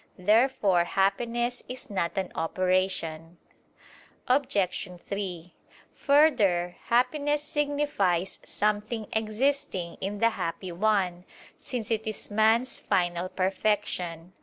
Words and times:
Therefore 0.17 0.83
happiness 0.83 1.61
is 1.69 1.91
not 1.91 2.17
an 2.17 2.31
operation. 2.33 3.37
Obj. 4.27 4.57
3: 4.99 5.53
Further, 5.93 6.75
happiness 6.85 7.43
signifies 7.43 8.39
something 8.41 9.05
existing 9.13 9.97
in 10.01 10.17
the 10.17 10.31
happy 10.31 10.71
one: 10.71 11.23
since 11.55 11.91
it 11.91 12.07
is 12.07 12.31
man's 12.31 12.79
final 12.79 13.29
perfection. 13.29 14.33